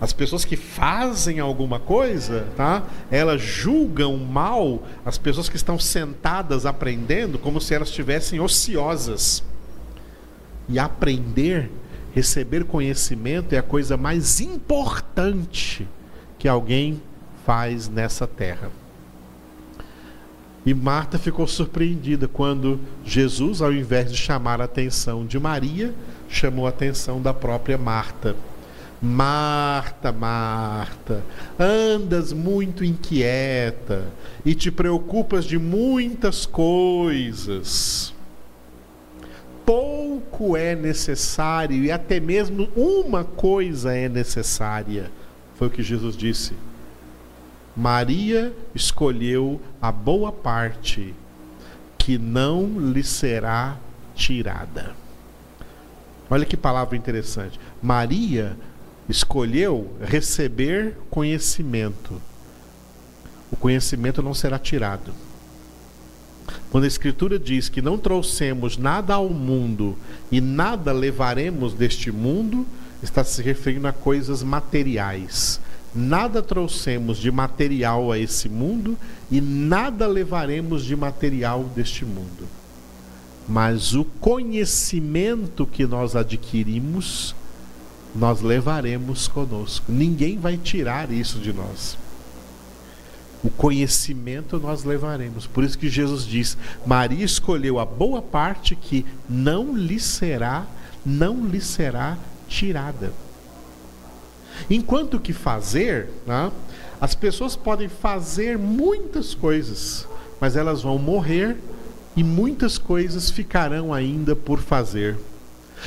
As 0.00 0.12
pessoas 0.12 0.44
que 0.44 0.56
fazem 0.56 1.40
alguma 1.40 1.80
coisa, 1.80 2.46
tá? 2.56 2.82
Elas 3.10 3.40
julgam 3.40 4.16
mal 4.18 4.82
as 5.04 5.16
pessoas 5.16 5.48
que 5.48 5.56
estão 5.56 5.78
sentadas 5.78 6.66
aprendendo 6.66 7.38
como 7.38 7.60
se 7.60 7.74
elas 7.74 7.88
estivessem 7.88 8.38
ociosas. 8.38 9.42
E 10.68 10.78
aprender, 10.78 11.70
receber 12.14 12.64
conhecimento 12.64 13.54
é 13.54 13.58
a 13.58 13.62
coisa 13.62 13.96
mais 13.96 14.40
importante 14.40 15.88
que 16.38 16.46
alguém 16.46 17.00
faz 17.46 17.88
nessa 17.88 18.26
terra. 18.26 18.70
E 20.66 20.74
Marta 20.74 21.16
ficou 21.16 21.46
surpreendida 21.46 22.26
quando 22.26 22.80
Jesus, 23.04 23.62
ao 23.62 23.72
invés 23.72 24.10
de 24.10 24.16
chamar 24.16 24.60
a 24.60 24.64
atenção 24.64 25.24
de 25.24 25.38
Maria, 25.38 25.94
chamou 26.28 26.66
a 26.66 26.70
atenção 26.70 27.22
da 27.22 27.32
própria 27.32 27.78
Marta. 27.78 28.34
Marta, 29.00 30.10
Marta, 30.10 31.22
andas 31.58 32.32
muito 32.32 32.84
inquieta 32.84 34.06
e 34.44 34.54
te 34.54 34.70
preocupas 34.70 35.44
de 35.44 35.58
muitas 35.58 36.46
coisas. 36.46 38.14
Pouco 39.66 40.56
é 40.56 40.74
necessário 40.74 41.84
e 41.84 41.90
até 41.90 42.20
mesmo 42.20 42.68
uma 42.74 43.24
coisa 43.24 43.94
é 43.94 44.08
necessária. 44.08 45.10
Foi 45.56 45.68
o 45.68 45.70
que 45.70 45.82
Jesus 45.82 46.16
disse. 46.16 46.54
Maria 47.76 48.54
escolheu 48.74 49.60
a 49.82 49.92
boa 49.92 50.32
parte 50.32 51.14
que 51.98 52.16
não 52.16 52.78
lhe 52.92 53.02
será 53.02 53.76
tirada. 54.14 54.94
Olha 56.30 56.44
que 56.44 56.56
palavra 56.56 56.96
interessante. 56.96 57.60
Maria 57.82 58.56
escolheu 59.08 59.92
receber 60.00 60.96
conhecimento. 61.10 62.20
O 63.50 63.56
conhecimento 63.56 64.22
não 64.22 64.34
será 64.34 64.58
tirado. 64.58 65.12
Quando 66.70 66.84
a 66.84 66.88
Escritura 66.88 67.38
diz 67.38 67.68
que 67.68 67.82
não 67.82 67.98
trouxemos 67.98 68.76
nada 68.76 69.14
ao 69.14 69.28
mundo 69.28 69.96
e 70.30 70.40
nada 70.40 70.92
levaremos 70.92 71.74
deste 71.74 72.10
mundo, 72.10 72.66
está 73.02 73.24
se 73.24 73.42
referindo 73.42 73.86
a 73.86 73.92
coisas 73.92 74.42
materiais. 74.42 75.60
Nada 75.94 76.42
trouxemos 76.42 77.18
de 77.18 77.30
material 77.30 78.12
a 78.12 78.18
esse 78.18 78.48
mundo 78.48 78.98
e 79.30 79.40
nada 79.40 80.06
levaremos 80.06 80.84
de 80.84 80.94
material 80.94 81.64
deste 81.74 82.04
mundo. 82.04 82.46
Mas 83.48 83.94
o 83.94 84.04
conhecimento 84.04 85.66
que 85.66 85.86
nós 85.86 86.16
adquirimos 86.16 87.34
nós 88.16 88.40
levaremos 88.40 89.28
conosco. 89.28 89.92
Ninguém 89.92 90.38
vai 90.38 90.56
tirar 90.56 91.12
isso 91.12 91.38
de 91.38 91.52
nós. 91.52 91.98
O 93.44 93.50
conhecimento 93.50 94.58
nós 94.58 94.82
levaremos. 94.82 95.46
Por 95.46 95.62
isso 95.62 95.78
que 95.78 95.88
Jesus 95.88 96.26
diz: 96.26 96.56
Maria 96.84 97.24
escolheu 97.24 97.78
a 97.78 97.84
boa 97.84 98.22
parte 98.22 98.74
que 98.74 99.04
não 99.28 99.76
lhe 99.76 100.00
será, 100.00 100.66
não 101.04 101.46
lhe 101.46 101.60
será 101.60 102.16
tirada. 102.48 103.12
Enquanto 104.70 105.20
que 105.20 105.34
fazer, 105.34 106.08
né, 106.26 106.50
as 107.00 107.14
pessoas 107.14 107.54
podem 107.54 107.88
fazer 107.88 108.56
muitas 108.56 109.34
coisas, 109.34 110.08
mas 110.40 110.56
elas 110.56 110.82
vão 110.82 110.98
morrer 110.98 111.58
e 112.16 112.24
muitas 112.24 112.78
coisas 112.78 113.30
ficarão 113.30 113.92
ainda 113.92 114.34
por 114.34 114.58
fazer. 114.58 115.16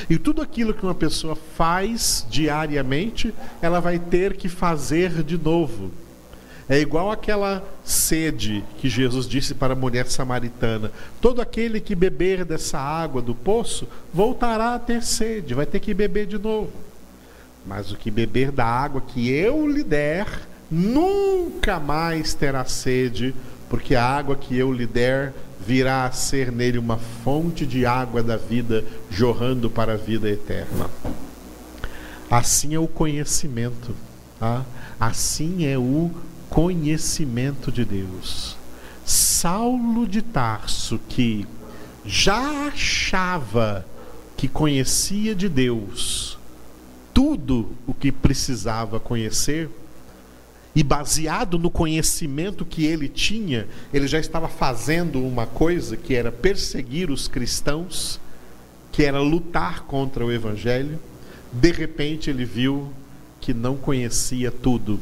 E 0.09 0.17
tudo 0.17 0.41
aquilo 0.41 0.73
que 0.73 0.83
uma 0.83 0.95
pessoa 0.95 1.35
faz 1.35 2.25
diariamente, 2.29 3.33
ela 3.61 3.79
vai 3.79 3.99
ter 3.99 4.35
que 4.35 4.49
fazer 4.49 5.23
de 5.23 5.37
novo. 5.37 5.91
É 6.69 6.79
igual 6.79 7.11
aquela 7.11 7.67
sede 7.83 8.63
que 8.77 8.87
Jesus 8.87 9.27
disse 9.27 9.55
para 9.55 9.73
a 9.73 9.75
mulher 9.75 10.05
samaritana: 10.05 10.91
todo 11.19 11.41
aquele 11.41 11.81
que 11.81 11.95
beber 11.95 12.45
dessa 12.45 12.77
água 12.77 13.23
do 13.23 13.33
poço 13.33 13.87
voltará 14.13 14.75
a 14.75 14.79
ter 14.79 15.01
sede, 15.01 15.55
vai 15.55 15.65
ter 15.65 15.79
que 15.79 15.95
beber 15.95 16.27
de 16.27 16.37
novo. 16.37 16.71
Mas 17.65 17.91
o 17.91 17.97
que 17.97 18.11
beber 18.11 18.51
da 18.51 18.65
água 18.65 19.01
que 19.01 19.29
eu 19.31 19.67
lhe 19.67 19.83
der, 19.83 20.27
nunca 20.69 21.79
mais 21.79 22.35
terá 22.35 22.63
sede, 22.65 23.33
porque 23.67 23.95
a 23.95 24.05
água 24.05 24.35
que 24.35 24.55
eu 24.55 24.71
lhe 24.71 24.85
der 24.85 25.33
virá 25.65 26.05
a 26.05 26.11
ser 26.11 26.51
nele 26.51 26.77
uma 26.77 26.97
fonte 26.97 27.65
de 27.65 27.85
água 27.85 28.23
da 28.23 28.37
vida 28.37 28.83
jorrando 29.09 29.69
para 29.69 29.93
a 29.93 29.97
vida 29.97 30.29
eterna. 30.29 30.89
Assim 32.29 32.75
é 32.75 32.79
o 32.79 32.87
conhecimento, 32.87 33.95
tá? 34.39 34.65
assim 34.99 35.65
é 35.65 35.77
o 35.77 36.11
conhecimento 36.49 37.71
de 37.71 37.83
Deus. 37.83 38.57
Saulo 39.05 40.07
de 40.07 40.21
Tarso, 40.21 40.99
que 41.09 41.47
já 42.05 42.67
achava 42.67 43.85
que 44.37 44.47
conhecia 44.47 45.33
de 45.35 45.49
Deus 45.49 46.37
tudo 47.13 47.71
o 47.85 47.93
que 47.93 48.11
precisava 48.11 48.99
conhecer, 48.99 49.69
e 50.79 50.83
baseado 50.83 51.59
no 51.59 51.69
conhecimento 51.69 52.63
que 52.63 52.85
ele 52.85 53.09
tinha, 53.09 53.67
ele 53.93 54.07
já 54.07 54.19
estava 54.19 54.47
fazendo 54.47 55.21
uma 55.25 55.45
coisa 55.45 55.97
que 55.97 56.15
era 56.15 56.31
perseguir 56.31 57.09
os 57.09 57.27
cristãos, 57.27 58.19
que 58.91 59.03
era 59.03 59.19
lutar 59.19 59.83
contra 59.83 60.25
o 60.25 60.31
evangelho. 60.31 60.99
De 61.51 61.71
repente 61.71 62.29
ele 62.29 62.45
viu 62.45 62.93
que 63.41 63.53
não 63.53 63.75
conhecia 63.75 64.51
tudo 64.51 64.99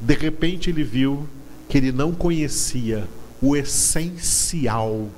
de 0.00 0.14
repente 0.14 0.70
ele 0.70 0.82
viu 0.82 1.28
que 1.68 1.78
ele 1.78 1.92
não 1.92 2.12
conhecia 2.12 3.06
o 3.40 3.56
essencial, 3.56 5.08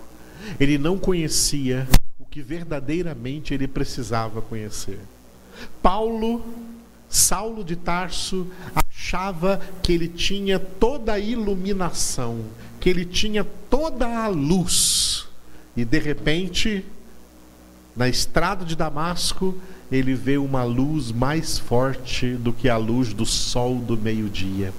ele 0.59 0.79
não 0.79 0.99
conhecia 0.99 1.89
o 2.19 2.25
que 2.25 2.43
verdadeiramente 2.43 3.55
ele 3.55 3.67
precisava 3.67 4.43
conhecer. 4.43 4.99
Paulo, 5.83 6.45
Saulo 7.09 7.65
de 7.65 7.77
Tarso, 7.77 8.47
achava 9.11 9.61
que 9.83 9.93
ele 9.93 10.07
tinha 10.07 10.59
toda 10.59 11.15
a 11.15 11.19
iluminação, 11.19 12.45
que 12.79 12.89
ele 12.89 13.05
tinha 13.05 13.45
toda 13.69 14.07
a 14.07 14.29
luz, 14.29 15.27
e 15.77 15.85
de 15.85 15.99
repente, 15.99 16.85
na 17.97 18.09
estrada 18.09 18.65
de 18.65 18.77
Damasco, 18.77 19.61
ele 19.91 20.15
vê 20.15 20.39
uma 20.39 20.63
luz 20.63 21.11
mais 21.11 21.59
forte 21.59 22.35
do 22.35 22.53
que 22.53 22.69
a 22.69 22.77
luz 22.77 23.13
do 23.13 23.27
sol 23.27 23.81
do 23.81 23.97
meio-dia. 23.97 24.73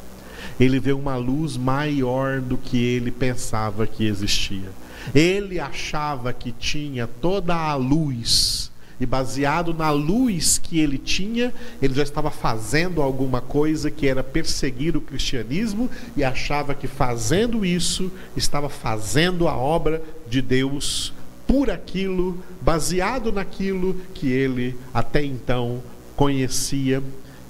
Ele 0.58 0.80
vê 0.80 0.94
uma 0.94 1.18
luz 1.18 1.58
maior 1.58 2.40
do 2.40 2.58
que 2.58 2.78
ele 2.78 3.12
pensava 3.12 3.86
que 3.86 4.06
existia. 4.06 4.70
Ele 5.14 5.60
achava 5.60 6.32
que 6.32 6.54
tinha 6.54 7.06
toda 7.06 7.54
a 7.54 7.76
luz, 7.76 8.71
e 9.02 9.06
baseado 9.08 9.74
na 9.74 9.90
luz 9.90 10.60
que 10.60 10.80
ele 10.80 11.00
tinha, 11.00 11.52
ele 11.82 11.92
já 11.92 12.04
estava 12.04 12.30
fazendo 12.30 13.02
alguma 13.02 13.42
coisa 13.42 13.90
que 13.90 14.08
era 14.08 14.24
perseguir 14.24 14.96
o 14.96 15.02
cristianismo 15.02 15.90
e 16.16 16.24
achava 16.24 16.76
que 16.76 16.86
fazendo 16.86 17.66
isso 17.66 18.12
estava 18.38 18.70
fazendo 18.70 19.48
a 19.48 19.58
obra 19.58 20.04
de 20.30 20.40
Deus 20.40 21.12
por 21.48 21.72
aquilo, 21.72 22.38
baseado 22.62 23.32
naquilo 23.32 23.96
que 24.14 24.32
ele 24.32 24.78
até 24.94 25.26
então 25.26 25.82
conhecia. 26.16 27.02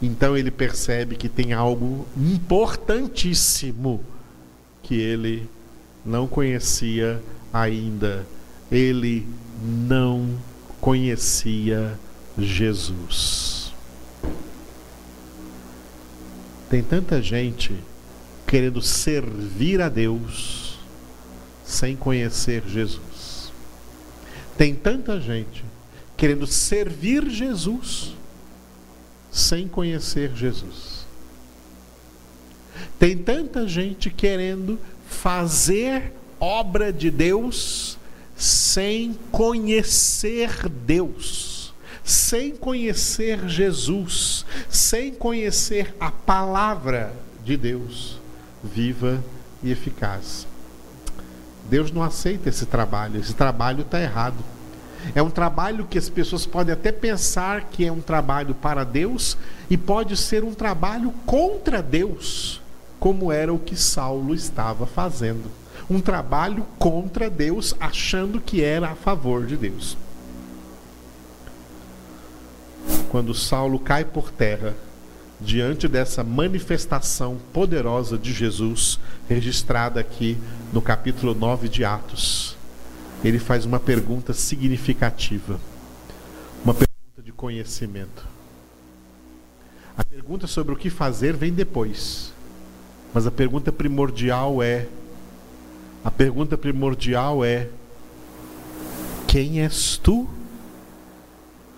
Então 0.01 0.37
ele 0.37 0.51
percebe 0.51 1.17
que 1.17 1.27
tem 1.27 1.51
algo 1.51 2.07
importantíssimo 2.15 3.99
que 4.81 4.95
ele 4.95 5.49
não 6.05 6.27
conhecia 6.27 7.21
ainda. 7.51 8.25
Ele 8.71 9.27
não 9.61 10.19
conhecia 10.21 10.50
Jesus. 12.37 13.71
Tem 16.69 16.81
tanta 16.81 17.21
gente 17.21 17.75
querendo 18.47 18.81
servir 18.81 19.79
a 19.79 19.89
Deus 19.89 20.79
sem 21.63 21.95
conhecer 21.95 22.63
Jesus. 22.67 23.51
Tem 24.57 24.73
tanta 24.73 25.21
gente 25.21 25.63
querendo 26.17 26.47
servir 26.47 27.29
Jesus 27.29 28.15
sem 29.31 29.67
conhecer 29.67 30.35
Jesus. 30.35 31.05
Tem 32.97 33.17
tanta 33.17 33.67
gente 33.67 34.09
querendo 34.09 34.79
fazer 35.07 36.11
obra 36.39 36.91
de 36.91 37.11
Deus 37.11 37.97
sem 38.71 39.17
conhecer 39.33 40.69
Deus, 40.69 41.73
sem 42.05 42.55
conhecer 42.55 43.49
Jesus, 43.49 44.45
sem 44.69 45.13
conhecer 45.13 45.93
a 45.99 46.09
palavra 46.09 47.13
de 47.43 47.57
Deus 47.57 48.17
viva 48.63 49.21
e 49.61 49.71
eficaz. 49.71 50.47
Deus 51.69 51.91
não 51.91 52.01
aceita 52.01 52.47
esse 52.47 52.65
trabalho, 52.65 53.19
esse 53.19 53.33
trabalho 53.33 53.81
está 53.81 53.99
errado. 53.99 54.41
É 55.13 55.21
um 55.21 55.29
trabalho 55.29 55.85
que 55.85 55.97
as 55.97 56.07
pessoas 56.07 56.45
podem 56.45 56.73
até 56.73 56.93
pensar 56.93 57.65
que 57.71 57.85
é 57.85 57.91
um 57.91 57.99
trabalho 57.99 58.55
para 58.55 58.85
Deus 58.85 59.37
e 59.69 59.75
pode 59.75 60.15
ser 60.15 60.45
um 60.45 60.53
trabalho 60.53 61.13
contra 61.25 61.83
Deus, 61.83 62.61
como 63.01 63.33
era 63.33 63.53
o 63.53 63.59
que 63.59 63.75
Saulo 63.75 64.33
estava 64.33 64.85
fazendo. 64.85 65.60
Um 65.91 65.99
trabalho 65.99 66.65
contra 66.79 67.29
Deus, 67.29 67.75
achando 67.77 68.39
que 68.39 68.63
era 68.63 68.91
a 68.91 68.95
favor 68.95 69.45
de 69.45 69.57
Deus. 69.57 69.97
Quando 73.09 73.33
Saulo 73.33 73.77
cai 73.77 74.05
por 74.05 74.31
terra, 74.31 74.73
diante 75.37 75.89
dessa 75.89 76.23
manifestação 76.23 77.37
poderosa 77.51 78.17
de 78.17 78.31
Jesus, 78.31 79.01
registrada 79.27 79.99
aqui 79.99 80.37
no 80.71 80.81
capítulo 80.81 81.35
9 81.35 81.67
de 81.67 81.83
Atos, 81.83 82.55
ele 83.21 83.37
faz 83.37 83.65
uma 83.65 83.77
pergunta 83.77 84.31
significativa, 84.31 85.59
uma 86.63 86.73
pergunta 86.73 87.21
de 87.21 87.33
conhecimento. 87.33 88.25
A 89.97 90.05
pergunta 90.05 90.47
sobre 90.47 90.73
o 90.73 90.77
que 90.77 90.89
fazer 90.89 91.35
vem 91.35 91.51
depois, 91.51 92.31
mas 93.13 93.27
a 93.27 93.31
pergunta 93.31 93.73
primordial 93.73 94.63
é: 94.63 94.87
a 96.03 96.09
pergunta 96.09 96.57
primordial 96.57 97.43
é: 97.45 97.69
quem 99.27 99.61
és 99.61 99.97
tu, 99.97 100.27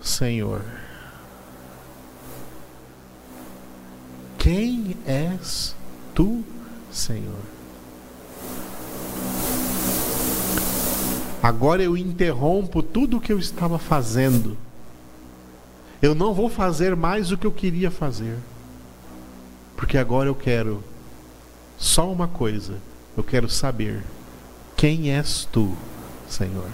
Senhor? 0.00 0.62
Quem 4.38 4.96
és 5.06 5.74
tu, 6.14 6.44
Senhor? 6.90 7.54
Agora 11.42 11.82
eu 11.82 11.96
interrompo 11.96 12.82
tudo 12.82 13.18
o 13.18 13.20
que 13.20 13.32
eu 13.32 13.38
estava 13.38 13.78
fazendo. 13.78 14.56
Eu 16.00 16.14
não 16.14 16.32
vou 16.32 16.48
fazer 16.48 16.96
mais 16.96 17.30
o 17.30 17.36
que 17.36 17.46
eu 17.46 17.52
queria 17.52 17.90
fazer. 17.90 18.38
Porque 19.76 19.98
agora 19.98 20.28
eu 20.28 20.34
quero 20.34 20.82
só 21.76 22.10
uma 22.10 22.26
coisa. 22.26 22.78
Eu 23.16 23.22
quero 23.22 23.48
saber 23.48 24.02
quem 24.76 25.10
és 25.10 25.48
tu, 25.50 25.76
Senhor. 26.28 26.68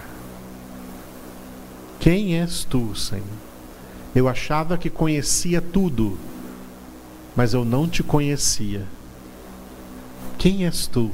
Quem 1.99 2.39
és 2.39 2.63
tu, 2.63 2.95
Senhor? 2.95 3.25
Eu 4.15 4.27
achava 4.27 4.77
que 4.77 4.89
conhecia 4.89 5.61
tudo 5.61 6.17
mas 7.35 7.53
eu 7.53 7.63
não 7.63 7.87
te 7.87 8.03
conhecia. 8.03 8.85
Quem 10.37 10.65
és 10.65 10.87
tu, 10.87 11.11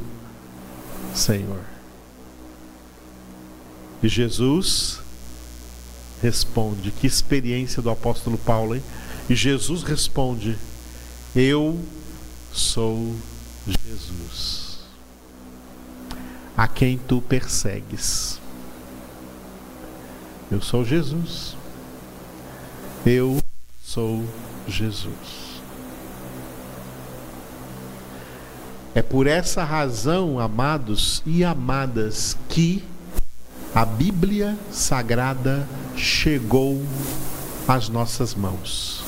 Senhor? 1.13 1.61
E 4.01 4.07
Jesus 4.07 4.99
responde: 6.21 6.91
Que 6.91 7.07
experiência 7.07 7.81
do 7.81 7.89
apóstolo 7.89 8.37
Paulo, 8.37 8.75
hein? 8.75 8.83
E 9.29 9.35
Jesus 9.35 9.83
responde: 9.83 10.57
Eu 11.35 11.79
sou 12.51 13.15
Jesus, 13.65 14.66
a 16.57 16.67
quem 16.67 16.97
tu 16.97 17.21
persegues. 17.21 18.41
Eu 20.49 20.59
sou 20.59 20.83
Jesus. 20.83 21.55
Eu 23.05 23.37
sou 23.83 24.25
Jesus. 24.67 25.61
É 28.95 29.03
por 29.03 29.27
essa 29.27 29.63
razão, 29.63 30.39
amados 30.39 31.21
e 31.23 31.43
amadas, 31.43 32.35
que 32.49 32.83
a 33.75 33.85
Bíblia 33.85 34.57
Sagrada 34.71 35.67
chegou 35.95 36.81
às 37.67 37.87
nossas 37.87 38.33
mãos. 38.33 39.03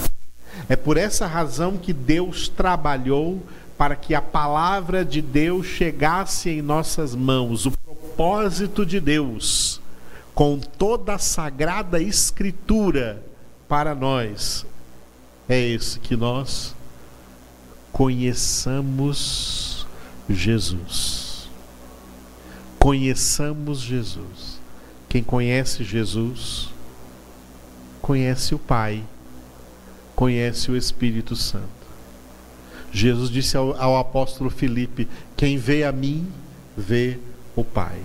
É 0.68 0.76
por 0.76 0.98
essa 0.98 1.26
razão 1.26 1.78
que 1.78 1.92
Deus 1.92 2.48
trabalhou 2.48 3.42
para 3.80 3.96
que 3.96 4.14
a 4.14 4.22
palavra 4.22 5.06
de 5.06 5.22
Deus 5.22 5.66
chegasse 5.66 6.50
em 6.50 6.62
nossas 6.62 7.16
mãos, 7.16 7.66
o 7.66 7.72
propósito 7.72 8.86
de 8.86 9.00
Deus, 9.00 9.80
com 10.36 10.60
toda 10.60 11.14
a 11.14 11.18
sagrada 11.18 12.02
escritura 12.02 13.24
para 13.70 13.96
nós, 13.96 14.66
é 15.48 15.58
esse 15.58 15.98
que 15.98 16.18
nós 16.18 16.76
conheçamos 17.94 19.88
Jesus. 20.30 21.48
Conheçamos 22.78 23.80
Jesus. 23.80 24.60
Quem 25.08 25.24
conhece 25.24 25.86
Jesus, 25.86 26.68
conhece 28.02 28.54
o 28.54 28.60
Pai, 28.60 29.06
conhece 30.18 30.70
o 30.70 30.76
Espírito 30.76 31.34
Santo. 31.34 31.79
Jesus 32.92 33.30
disse 33.30 33.56
ao, 33.56 33.80
ao 33.80 33.98
apóstolo 33.98 34.50
Filipe: 34.50 35.08
Quem 35.36 35.58
vê 35.58 35.84
a 35.84 35.92
mim, 35.92 36.28
vê 36.78 37.18
o 37.56 37.64
Pai. 37.64 38.00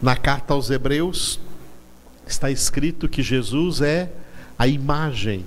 Na 0.00 0.16
carta 0.16 0.54
aos 0.54 0.70
Hebreus, 0.70 1.38
está 2.26 2.50
escrito 2.50 3.08
que 3.08 3.22
Jesus 3.22 3.80
é 3.80 4.10
a 4.58 4.66
imagem, 4.66 5.44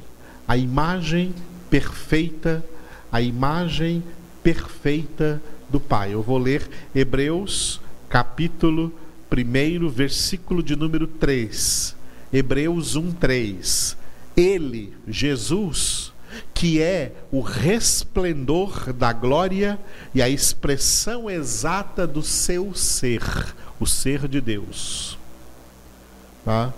a 0.47 0.55
imagem 0.55 1.33
perfeita, 1.69 2.63
a 3.11 3.21
imagem 3.21 4.03
perfeita 4.43 5.41
do 5.69 5.79
Pai. 5.79 6.13
Eu 6.13 6.21
vou 6.21 6.37
ler 6.37 6.69
Hebreus, 6.93 7.81
capítulo 8.09 8.93
1, 9.31 9.89
versículo 9.89 10.63
de 10.63 10.75
número 10.75 11.07
3. 11.07 11.95
Hebreus 12.31 12.95
1, 12.95 13.11
3. 13.13 13.97
Ele, 14.37 14.93
Jesus, 15.07 16.04
que 16.55 16.81
é 16.81 17.11
o 17.29 17.41
resplendor 17.41 18.93
da 18.93 19.11
glória 19.11 19.77
e 20.13 20.21
a 20.21 20.29
expressão 20.29 21.29
exata 21.29 22.07
do 22.07 22.23
seu 22.23 22.73
ser, 22.73 23.21
o 23.77 23.85
ser 23.85 24.25
de 24.25 24.39
Deus. 24.39 25.19
Tá? 26.45 26.73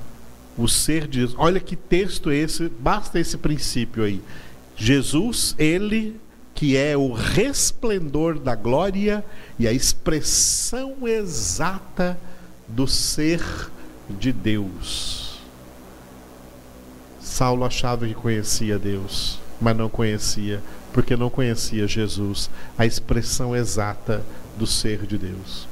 O 0.57 0.67
ser 0.67 1.07
de 1.07 1.19
Deus. 1.19 1.35
Olha 1.37 1.59
que 1.59 1.75
texto 1.75 2.31
esse, 2.31 2.67
basta 2.67 3.19
esse 3.19 3.37
princípio 3.37 4.03
aí. 4.03 4.19
Jesus, 4.75 5.55
ele 5.59 6.19
que 6.55 6.75
é 6.75 6.97
o 6.97 7.13
resplendor 7.13 8.39
da 8.39 8.55
glória 8.55 9.23
e 9.59 9.67
a 9.67 9.71
expressão 9.71 11.07
exata 11.07 12.19
do 12.67 12.87
ser 12.87 13.43
de 14.09 14.33
Deus. 14.33 15.39
Saulo 17.21 17.63
achava 17.63 18.07
que 18.07 18.15
conhecia 18.15 18.79
Deus 18.79 19.39
mas 19.59 19.75
não 19.75 19.89
conhecia, 19.89 20.61
porque 20.93 21.15
não 21.15 21.29
conhecia 21.29 21.87
Jesus, 21.87 22.49
a 22.77 22.85
expressão 22.85 23.55
exata 23.55 24.23
do 24.57 24.65
ser 24.65 25.05
de 25.05 25.17
Deus. 25.17 25.67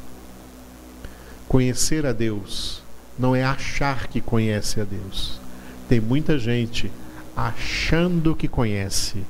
Conhecer 1.47 2.05
a 2.05 2.11
Deus 2.11 2.81
não 3.17 3.35
é 3.35 3.43
achar 3.43 4.07
que 4.07 4.19
conhece 4.19 4.81
a 4.81 4.83
Deus. 4.83 5.39
Tem 5.87 5.99
muita 5.99 6.37
gente 6.37 6.91
achando 7.35 8.35
que 8.35 8.47
conhece, 8.47 9.23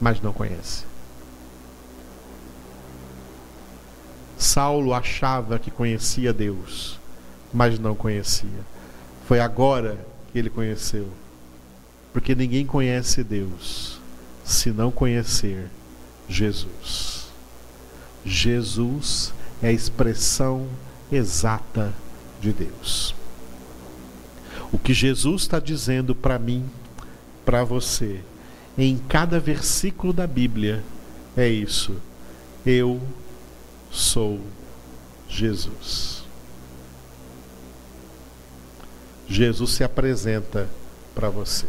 mas 0.00 0.20
não 0.20 0.32
conhece. 0.32 0.84
Saulo 4.38 4.92
achava 4.92 5.58
que 5.58 5.70
conhecia 5.70 6.32
Deus, 6.32 6.98
mas 7.52 7.78
não 7.78 7.94
conhecia. 7.94 8.64
Foi 9.26 9.40
agora 9.40 9.98
que 10.32 10.38
ele 10.38 10.50
conheceu. 10.50 11.08
Porque 12.16 12.34
ninguém 12.34 12.64
conhece 12.64 13.22
Deus 13.22 14.00
se 14.42 14.70
não 14.70 14.90
conhecer 14.90 15.66
Jesus. 16.26 17.26
Jesus 18.24 19.34
é 19.62 19.68
a 19.68 19.72
expressão 19.72 20.66
exata 21.12 21.92
de 22.40 22.54
Deus. 22.54 23.14
O 24.72 24.78
que 24.78 24.94
Jesus 24.94 25.42
está 25.42 25.60
dizendo 25.60 26.14
para 26.14 26.38
mim, 26.38 26.64
para 27.44 27.62
você, 27.64 28.22
em 28.78 28.96
cada 28.96 29.38
versículo 29.38 30.10
da 30.10 30.26
Bíblia, 30.26 30.82
é 31.36 31.46
isso. 31.46 31.96
Eu 32.64 32.98
sou 33.90 34.40
Jesus. 35.28 36.24
Jesus 39.28 39.70
se 39.72 39.84
apresenta 39.84 40.66
para 41.14 41.28
você 41.28 41.66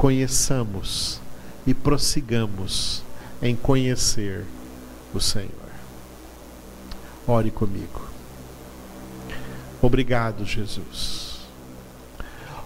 conheçamos 0.00 1.20
e 1.66 1.74
prossigamos 1.74 3.02
em 3.42 3.54
conhecer 3.54 4.46
o 5.12 5.20
Senhor. 5.20 5.50
Ore 7.28 7.50
comigo. 7.50 8.08
Obrigado, 9.82 10.42
Jesus. 10.46 11.40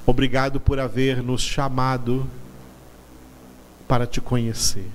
Obrigado 0.07 0.61
por 0.61 0.79
haver 0.79 1.25
nos 1.25 1.43
chamado 1.43 2.25
para 3.89 4.07
te 4.07 4.21
conhecer. 4.21 4.89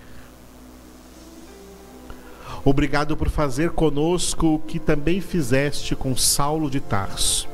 Obrigado 2.64 3.18
por 3.18 3.30
fazer 3.30 3.72
conosco 3.72 4.56
o 4.56 4.60
que 4.60 4.80
também 4.80 5.20
fizeste 5.20 5.94
com 5.94 6.16
Saulo 6.16 6.70
de 6.70 6.80
Tarso. 6.80 7.50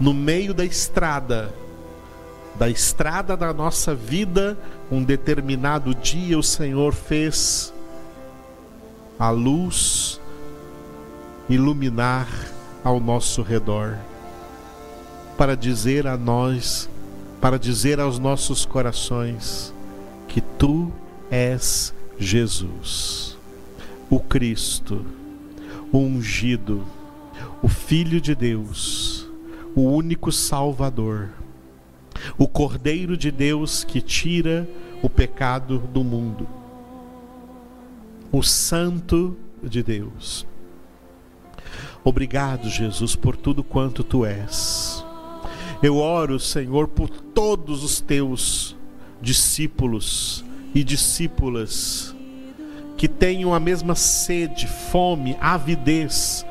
No 0.00 0.12
meio 0.12 0.52
da 0.52 0.64
estrada, 0.64 1.54
da 2.60 2.68
estrada 2.68 3.38
da 3.38 3.54
nossa 3.54 3.94
vida, 3.94 4.54
um 4.92 5.02
determinado 5.02 5.94
dia 5.94 6.38
o 6.38 6.42
Senhor 6.42 6.92
fez 6.92 7.72
a 9.18 9.30
luz 9.30 10.20
iluminar 11.48 12.28
ao 12.84 13.00
nosso 13.00 13.40
redor, 13.40 13.96
para 15.38 15.56
dizer 15.56 16.06
a 16.06 16.18
nós, 16.18 16.86
para 17.40 17.58
dizer 17.58 17.98
aos 17.98 18.18
nossos 18.18 18.66
corações 18.66 19.72
que 20.28 20.42
tu 20.42 20.92
és 21.30 21.94
Jesus, 22.18 23.38
o 24.10 24.20
Cristo, 24.20 25.02
o 25.90 25.96
ungido, 25.96 26.84
o 27.62 27.68
Filho 27.68 28.20
de 28.20 28.34
Deus, 28.34 29.26
o 29.74 29.80
único 29.80 30.30
Salvador 30.30 31.30
o 32.38 32.46
Cordeiro 32.46 33.16
de 33.16 33.30
Deus 33.30 33.84
que 33.84 34.00
tira 34.00 34.68
o 35.02 35.08
pecado 35.08 35.78
do 35.78 36.04
mundo, 36.04 36.46
o 38.30 38.42
Santo 38.42 39.36
de 39.62 39.82
Deus. 39.82 40.46
Obrigado, 42.02 42.68
Jesus, 42.68 43.14
por 43.14 43.36
tudo 43.36 43.62
quanto 43.62 44.02
tu 44.02 44.24
és. 44.24 45.04
Eu 45.82 45.96
oro, 45.96 46.38
Senhor, 46.38 46.88
por 46.88 47.08
todos 47.08 47.82
os 47.82 48.00
teus 48.00 48.76
discípulos 49.20 50.44
e 50.74 50.84
discípulas 50.84 52.14
que 52.96 53.08
tenham 53.08 53.54
a 53.54 53.60
mesma 53.60 53.94
sede, 53.94 54.66
fome, 54.66 55.36
avidez 55.40 56.44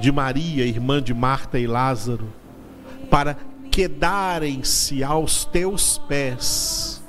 de 0.00 0.12
Maria, 0.12 0.64
irmã 0.64 1.02
de 1.02 1.12
Marta 1.12 1.58
e 1.58 1.66
Lázaro, 1.66 2.32
para 3.10 3.36
quedarem-se 3.72 5.02
aos 5.02 5.46
teus 5.46 5.96
pés 6.06 7.02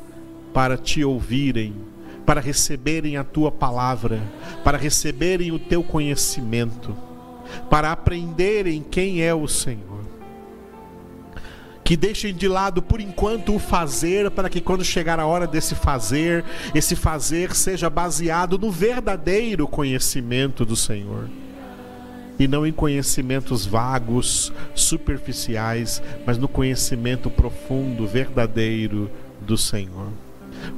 para 0.53 0.77
te 0.77 1.03
ouvirem, 1.03 1.75
para 2.25 2.39
receberem 2.39 3.17
a 3.17 3.23
tua 3.23 3.51
palavra, 3.51 4.21
para 4.63 4.77
receberem 4.77 5.51
o 5.51 5.59
teu 5.59 5.83
conhecimento, 5.83 6.95
para 7.69 7.91
aprenderem 7.91 8.81
quem 8.81 9.21
é 9.21 9.33
o 9.33 9.45
Senhor. 9.45 9.83
Que 11.83 11.97
deixem 11.97 12.33
de 12.33 12.47
lado 12.47 12.81
por 12.81 13.01
enquanto 13.01 13.53
o 13.53 13.59
fazer, 13.59 14.31
para 14.31 14.49
que 14.49 14.61
quando 14.61 14.85
chegar 14.85 15.19
a 15.19 15.25
hora 15.25 15.45
desse 15.45 15.75
fazer, 15.75 16.45
esse 16.73 16.95
fazer 16.95 17.53
seja 17.53 17.89
baseado 17.89 18.57
no 18.57 18.71
verdadeiro 18.71 19.67
conhecimento 19.67 20.65
do 20.65 20.77
Senhor 20.77 21.27
e 22.39 22.47
não 22.47 22.65
em 22.65 22.71
conhecimentos 22.71 23.65
vagos, 23.65 24.51
superficiais, 24.73 26.01
mas 26.25 26.37
no 26.37 26.47
conhecimento 26.47 27.29
profundo, 27.29 28.07
verdadeiro 28.07 29.09
do 29.41 29.57
Senhor. 29.57 30.11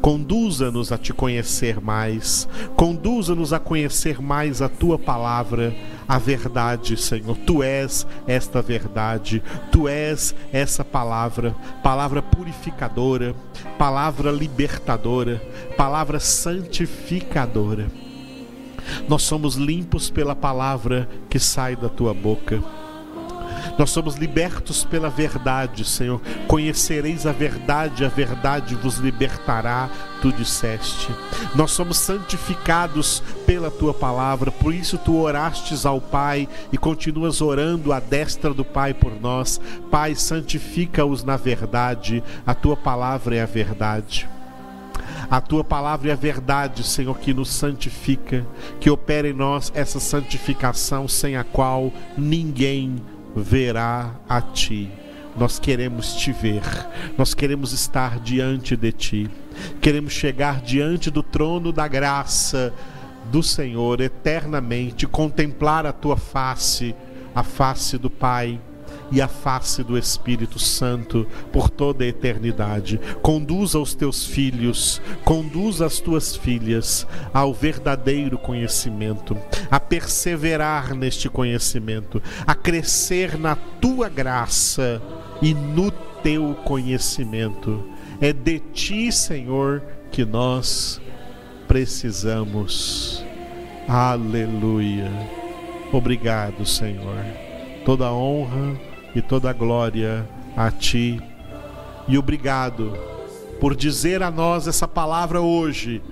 Conduza-nos 0.02 0.92
a 0.92 0.98
te 0.98 1.14
conhecer 1.14 1.80
mais, 1.80 2.48
conduza-nos 2.76 3.54
a 3.54 3.60
conhecer 3.60 4.22
mais 4.22 4.62
a 4.62 4.70
tua 4.70 4.98
palavra, 4.98 5.76
a 6.08 6.18
verdade, 6.18 6.98
Senhor. 6.98 7.38
Tu 7.38 7.62
és 7.62 8.06
esta 8.28 8.62
verdade, 8.62 9.44
tu 9.72 9.88
és 9.88 10.34
essa 10.52 10.84
palavra, 10.84 11.56
palavra 11.84 12.22
purificadora, 12.22 13.36
palavra 13.78 14.32
libertadora, 14.32 15.42
palavra 15.78 16.20
santificadora 16.20 18.05
nós 19.08 19.24
somos 19.24 19.56
limpos 19.56 20.10
pela 20.10 20.36
palavra 20.36 21.08
que 21.30 21.40
sai 21.40 21.76
da 21.76 21.90
tua 21.90 22.14
boca. 22.14 22.62
Nós 23.78 23.90
somos 23.90 24.16
libertos 24.16 24.86
pela 24.86 25.10
verdade, 25.10 25.84
Senhor. 25.84 26.22
Conhecereis 26.48 27.26
a 27.26 27.32
verdade, 27.32 28.06
a 28.06 28.08
verdade 28.08 28.76
vos 28.76 28.98
libertará, 28.98 29.90
tu 30.22 30.32
disseste. 30.32 31.10
Nós 31.56 31.72
somos 31.72 31.98
santificados 31.98 33.22
pela 33.46 33.70
tua 33.70 33.94
palavra, 33.94 34.52
por 34.52 34.74
isso 34.74 34.98
tu 34.98 35.20
orastes 35.20 35.86
ao 35.86 36.00
Pai 36.00 36.48
e 36.72 36.78
continuas 36.78 37.42
orando 37.42 37.92
à 37.92 38.00
destra 38.00 38.54
do 38.54 38.64
Pai 38.64 38.94
por 38.94 39.20
nós. 39.20 39.60
Pai, 39.92 40.16
santifica-os 40.16 41.24
na 41.24 41.36
verdade, 41.36 42.24
a 42.46 42.54
tua 42.54 42.78
palavra 42.78 43.36
é 43.36 43.42
a 43.42 43.46
verdade. 43.46 44.35
A 45.30 45.42
tua 45.42 45.64
palavra 45.64 46.12
é 46.12 46.16
verdade, 46.16 46.84
Senhor, 46.84 47.18
que 47.18 47.34
nos 47.34 47.50
santifica, 47.50 48.46
que 48.80 48.90
opera 48.90 49.28
em 49.28 49.34
nós 49.34 49.72
essa 49.76 50.00
santificação 50.00 51.08
sem 51.08 51.36
a 51.36 51.44
qual 51.44 51.92
ninguém 52.18 53.02
verá 53.36 54.12
a 54.30 54.42
ti. 54.42 54.90
Nós 55.38 55.60
queremos 55.60 56.14
te 56.14 56.32
ver, 56.32 56.62
nós 57.18 57.34
queremos 57.34 57.74
estar 57.74 58.20
diante 58.20 58.76
de 58.78 58.92
ti, 58.92 59.30
queremos 59.82 60.14
chegar 60.14 60.62
diante 60.62 61.12
do 61.12 61.22
trono 61.22 61.74
da 61.74 61.88
graça 61.88 62.74
do 63.32 63.44
Senhor 63.44 64.00
eternamente, 64.00 65.06
contemplar 65.06 65.86
a 65.86 65.92
tua 65.92 66.16
face, 66.16 66.96
a 67.34 67.44
face 67.44 67.98
do 67.98 68.10
Pai 68.10 68.60
e 69.12 69.22
a 69.22 69.28
face 69.28 69.84
do 69.84 69.98
Espírito 69.98 70.60
Santo 70.60 71.28
por 71.52 71.70
toda 71.70 72.04
a 72.04 72.08
eternidade. 72.08 73.00
Conduza 73.22 73.80
os 73.80 73.94
teus 73.94 74.26
filhos, 74.26 75.02
conduza 75.24 75.86
as 75.86 76.00
tuas 76.00 76.36
filhas 76.36 77.08
ao 77.34 77.54
verdadeiro 77.54 78.38
conhecimento, 78.38 79.38
a 79.70 79.80
perseverar 79.80 80.94
neste 80.96 81.30
conhecimento, 81.30 82.22
a 82.46 82.56
crescer 82.56 83.38
na 83.38 83.56
tua 83.56 84.10
graça 84.10 85.02
e 85.42 85.54
no 85.54 85.92
teu 86.24 86.56
conhecimento. 86.64 87.84
É 88.20 88.32
de 88.32 88.60
ti, 88.60 89.12
Senhor, 89.12 89.82
que 90.12 90.26
nós 90.26 91.02
precisamos. 91.68 93.24
Aleluia. 93.88 95.12
Obrigado, 95.92 96.66
Senhor. 96.66 97.24
Toda 97.86 98.12
honra 98.12 98.95
e 99.16 99.22
toda 99.22 99.54
glória 99.54 100.28
a 100.56 100.70
ti. 100.70 101.20
E 102.08 102.18
obrigado 102.18 102.94
por 103.60 103.76
dizer 103.76 104.22
a 104.22 104.30
nós 104.30 104.68
essa 104.68 104.88
palavra 104.88 105.42
hoje, 105.42 106.04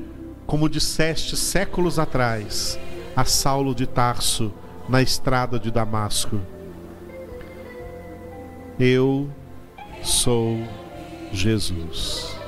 como 0.47 0.69
disseste 0.69 1.35
séculos 1.35 1.99
atrás 1.99 2.79
a 3.15 3.25
Saulo 3.25 3.75
de 3.75 3.85
Tarso 3.85 4.51
na 4.87 5.01
estrada 5.01 5.59
de 5.59 5.69
Damasco. 5.69 6.39
Eu 8.79 9.29
sou 10.01 10.57
Jesus. 11.31 12.42